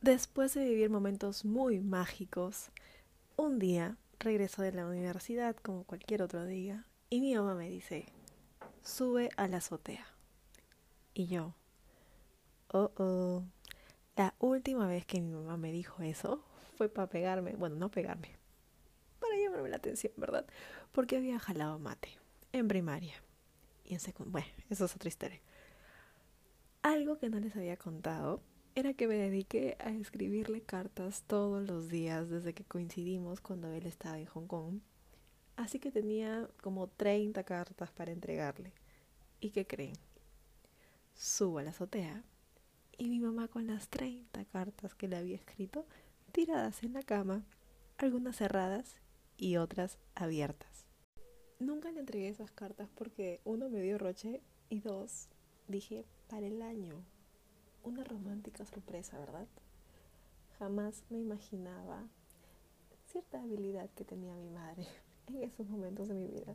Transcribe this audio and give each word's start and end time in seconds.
Después 0.00 0.54
de 0.54 0.64
vivir 0.64 0.88
momentos 0.88 1.44
muy 1.44 1.78
mágicos, 1.78 2.70
un 3.36 3.58
día 3.58 3.98
regreso 4.18 4.62
de 4.62 4.72
la 4.72 4.86
universidad 4.86 5.54
como 5.56 5.84
cualquier 5.84 6.22
otro 6.22 6.46
día 6.46 6.86
y 7.10 7.20
mi 7.20 7.34
mamá 7.34 7.54
me 7.54 7.68
dice, 7.68 8.06
sube 8.82 9.28
a 9.36 9.46
la 9.46 9.58
azotea. 9.58 10.06
Y 11.12 11.26
yo, 11.26 11.54
oh, 12.68 12.90
oh, 12.96 13.44
la 14.16 14.34
última 14.38 14.86
vez 14.86 15.04
que 15.04 15.20
mi 15.20 15.34
mamá 15.34 15.58
me 15.58 15.70
dijo 15.70 16.02
eso 16.02 16.42
fue 16.78 16.88
para 16.88 17.10
pegarme, 17.10 17.52
bueno, 17.56 17.76
no 17.76 17.90
pegarme, 17.90 18.38
para 19.18 19.36
llamarme 19.36 19.68
la 19.68 19.76
atención, 19.76 20.14
¿verdad? 20.16 20.46
Porque 20.92 21.18
había 21.18 21.38
jalado 21.38 21.78
mate 21.78 22.16
en 22.52 22.68
primaria 22.68 23.16
y 23.84 23.92
en 23.92 24.00
secundaria. 24.00 24.48
Bueno, 24.48 24.64
eso 24.70 24.86
es 24.86 24.96
otra 24.96 25.08
historia. 25.08 25.42
Algo 26.80 27.18
que 27.18 27.28
no 27.28 27.38
les 27.38 27.54
había 27.54 27.76
contado 27.76 28.40
era 28.74 28.94
que 28.94 29.08
me 29.08 29.16
dediqué 29.16 29.76
a 29.80 29.90
escribirle 29.90 30.62
cartas 30.62 31.22
todos 31.26 31.66
los 31.66 31.88
días 31.88 32.28
desde 32.28 32.54
que 32.54 32.64
coincidimos 32.64 33.40
cuando 33.40 33.68
él 33.72 33.86
estaba 33.86 34.18
en 34.18 34.26
Hong 34.26 34.46
Kong. 34.46 34.80
Así 35.56 35.78
que 35.78 35.90
tenía 35.90 36.48
como 36.62 36.86
30 36.86 37.42
cartas 37.44 37.90
para 37.90 38.12
entregarle. 38.12 38.72
¿Y 39.40 39.50
qué 39.50 39.66
creen? 39.66 39.96
Subo 41.14 41.58
a 41.58 41.62
la 41.62 41.70
azotea 41.70 42.22
y 42.96 43.08
mi 43.08 43.18
mamá 43.18 43.48
con 43.48 43.66
las 43.66 43.88
30 43.88 44.44
cartas 44.46 44.94
que 44.94 45.08
le 45.08 45.16
había 45.16 45.36
escrito 45.36 45.86
tiradas 46.32 46.82
en 46.82 46.92
la 46.92 47.02
cama, 47.02 47.44
algunas 47.98 48.36
cerradas 48.36 48.96
y 49.36 49.56
otras 49.56 49.98
abiertas. 50.14 50.86
Nunca 51.58 51.90
le 51.90 52.00
entregué 52.00 52.28
esas 52.28 52.52
cartas 52.52 52.88
porque 52.94 53.40
uno 53.44 53.68
me 53.68 53.82
dio 53.82 53.98
roche 53.98 54.40
y 54.70 54.80
dos 54.80 55.28
dije 55.66 56.06
para 56.28 56.46
el 56.46 56.62
año 56.62 57.04
una 57.82 58.04
romántica 58.04 58.64
sorpresa, 58.64 59.18
¿verdad? 59.18 59.46
Jamás 60.58 61.02
me 61.10 61.18
imaginaba 61.18 62.08
cierta 63.06 63.40
habilidad 63.42 63.90
que 63.90 64.04
tenía 64.04 64.34
mi 64.34 64.50
madre 64.50 64.86
en 65.26 65.42
esos 65.42 65.68
momentos 65.68 66.08
de 66.08 66.14
mi 66.14 66.28
vida. 66.28 66.54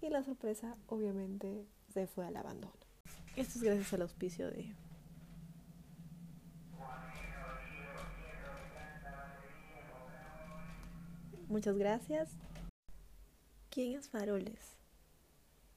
Y 0.00 0.10
la 0.10 0.22
sorpresa 0.22 0.76
obviamente 0.86 1.66
se 1.92 2.06
fue 2.06 2.26
al 2.26 2.36
abandono. 2.36 2.72
Esto 3.36 3.58
es 3.58 3.62
gracias 3.62 3.92
al 3.92 4.02
auspicio 4.02 4.50
de... 4.50 4.74
Muchas 11.48 11.78
gracias. 11.78 12.36
¿Quién 13.70 13.98
es 13.98 14.08
Faroles? 14.08 14.76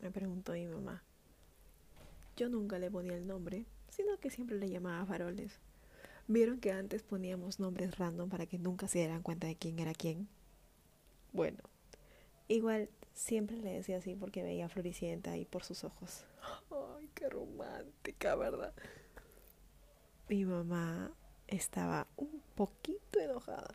Me 0.00 0.10
preguntó 0.10 0.52
mi 0.52 0.66
mamá. 0.66 1.02
Yo 2.36 2.48
nunca 2.48 2.78
le 2.78 2.90
ponía 2.90 3.16
el 3.16 3.26
nombre, 3.26 3.66
sino 3.98 4.16
que 4.20 4.30
siempre 4.30 4.56
le 4.56 4.70
llamaba 4.70 5.04
faroles. 5.04 5.58
¿Vieron 6.28 6.60
que 6.60 6.70
antes 6.70 7.02
poníamos 7.02 7.58
nombres 7.58 7.98
random 7.98 8.28
para 8.28 8.46
que 8.46 8.56
nunca 8.56 8.86
se 8.86 8.98
dieran 8.98 9.22
cuenta 9.22 9.48
de 9.48 9.56
quién 9.56 9.80
era 9.80 9.92
quién? 9.92 10.28
Bueno, 11.32 11.58
igual 12.46 12.88
siempre 13.12 13.56
le 13.56 13.72
decía 13.72 13.96
así 13.96 14.14
porque 14.14 14.44
veía 14.44 14.68
Floricienta 14.68 15.32
ahí 15.32 15.44
por 15.44 15.64
sus 15.64 15.82
ojos. 15.82 16.24
Ay, 16.70 17.10
qué 17.12 17.28
romántica, 17.28 18.36
¿verdad? 18.36 18.72
Mi 20.28 20.44
mamá 20.44 21.10
estaba 21.48 22.06
un 22.16 22.40
poquito 22.54 23.18
enojada 23.18 23.74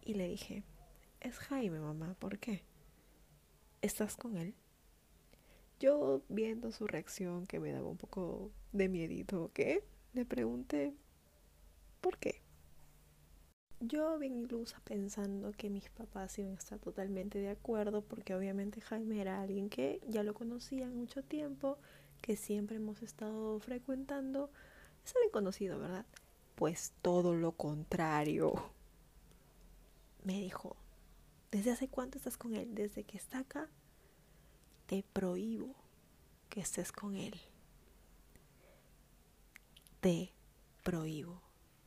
y 0.00 0.14
le 0.14 0.26
dije, 0.26 0.62
es 1.20 1.36
Jaime, 1.38 1.80
mamá, 1.80 2.14
¿por 2.18 2.38
qué? 2.38 2.64
¿Estás 3.82 4.16
con 4.16 4.38
él? 4.38 4.54
Yo 5.80 6.20
viendo 6.28 6.72
su 6.72 6.86
reacción 6.86 7.46
que 7.46 7.58
me 7.58 7.72
daba 7.72 7.88
un 7.88 7.96
poco 7.96 8.50
de 8.72 8.90
miedito, 8.90 9.50
¿qué? 9.54 9.82
Le 10.12 10.26
pregunté, 10.26 10.94
¿por 12.02 12.18
qué? 12.18 12.42
Yo 13.80 14.18
bien 14.18 14.36
ilusa 14.36 14.78
pensando 14.84 15.52
que 15.52 15.70
mis 15.70 15.88
papás 15.88 16.38
iban 16.38 16.52
a 16.52 16.58
estar 16.58 16.78
totalmente 16.78 17.38
de 17.38 17.48
acuerdo 17.48 18.02
porque 18.02 18.34
obviamente 18.34 18.82
Jaime 18.82 19.22
era 19.22 19.40
alguien 19.40 19.70
que 19.70 20.02
ya 20.06 20.22
lo 20.22 20.34
conocían 20.34 20.94
mucho 20.94 21.22
tiempo, 21.22 21.78
que 22.20 22.36
siempre 22.36 22.76
hemos 22.76 23.00
estado 23.00 23.58
frecuentando. 23.60 24.50
Es 25.02 25.16
alguien 25.16 25.32
conocido, 25.32 25.78
¿verdad? 25.78 26.04
Pues 26.56 26.92
todo 27.00 27.34
lo 27.34 27.52
contrario. 27.52 28.52
Me 30.24 30.42
dijo, 30.42 30.76
¿desde 31.50 31.70
hace 31.70 31.88
cuánto 31.88 32.18
estás 32.18 32.36
con 32.36 32.54
él? 32.54 32.74
Desde 32.74 33.04
que 33.04 33.16
está 33.16 33.38
acá 33.38 33.70
te 34.90 35.04
prohíbo 35.04 35.76
que 36.48 36.58
estés 36.58 36.90
con 36.90 37.14
él. 37.14 37.40
Te 40.00 40.34
prohíbo. 40.82 41.40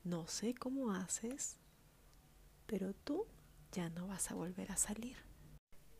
No 0.05 0.25
sé 0.27 0.55
cómo 0.55 0.93
haces, 0.93 1.57
pero 2.65 2.93
tú 2.93 3.25
ya 3.73 3.89
no 3.89 4.07
vas 4.07 4.31
a 4.31 4.35
volver 4.35 4.71
a 4.71 4.77
salir. 4.77 5.17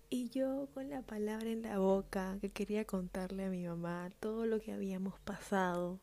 Y 0.09 0.29
yo 0.29 0.69
con 0.73 0.89
la 0.89 1.01
palabra 1.01 1.49
en 1.49 1.63
la 1.63 1.77
boca 1.77 2.37
que 2.39 2.51
quería 2.51 2.85
contarle 2.85 3.47
a 3.47 3.49
mi 3.49 3.67
mamá 3.67 4.09
todo 4.21 4.45
lo 4.45 4.61
que 4.61 4.71
habíamos 4.71 5.19
pasado, 5.19 5.99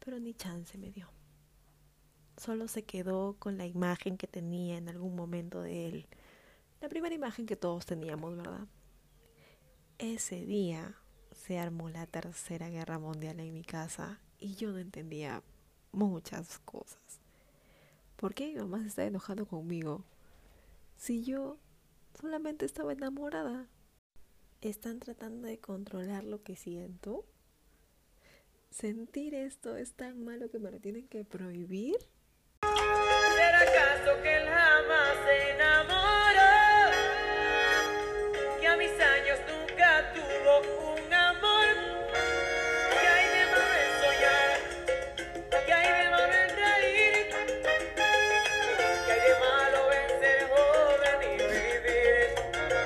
pero 0.00 0.18
ni 0.18 0.34
chance 0.34 0.76
me 0.76 0.90
dio. 0.90 1.08
Solo 2.36 2.66
se 2.66 2.82
quedó 2.82 3.36
con 3.38 3.56
la 3.58 3.66
imagen 3.66 4.16
que 4.16 4.26
tenía 4.26 4.76
en 4.76 4.88
algún 4.88 5.14
momento 5.14 5.62
de 5.62 5.86
él. 5.86 6.08
La 6.80 6.88
primera 6.88 7.14
imagen 7.14 7.46
que 7.46 7.54
todos 7.54 7.86
teníamos, 7.86 8.36
¿verdad? 8.36 8.66
Ese 10.00 10.46
día 10.46 10.94
se 11.34 11.58
armó 11.58 11.90
la 11.90 12.06
tercera 12.06 12.70
guerra 12.70 12.98
mundial 12.98 13.38
en 13.38 13.52
mi 13.52 13.62
casa 13.62 14.18
y 14.38 14.54
yo 14.54 14.72
no 14.72 14.78
entendía 14.78 15.42
muchas 15.92 16.58
cosas. 16.60 17.20
¿Por 18.16 18.32
qué 18.32 18.46
mi 18.46 18.54
mamá 18.54 18.80
se 18.80 18.88
está 18.88 19.04
enojando 19.04 19.44
conmigo? 19.44 20.02
Si 20.96 21.22
yo 21.22 21.58
solamente 22.18 22.64
estaba 22.64 22.94
enamorada. 22.94 23.68
¿Están 24.62 25.00
tratando 25.00 25.46
de 25.46 25.58
controlar 25.58 26.24
lo 26.24 26.42
que 26.42 26.56
siento? 26.56 27.26
¿Sentir 28.70 29.34
esto 29.34 29.76
es 29.76 29.92
tan 29.92 30.24
malo 30.24 30.50
que 30.50 30.58
me 30.58 30.70
lo 30.70 30.80
tienen 30.80 31.08
que 31.08 31.26
prohibir? 31.26 31.98